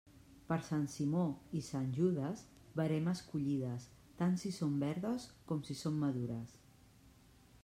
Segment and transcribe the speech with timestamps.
[0.51, 1.25] Per Sant Simó
[1.59, 2.41] i Sant Judes,
[2.81, 3.87] veremes collides,
[4.23, 6.61] tant si són verdes com si són madures.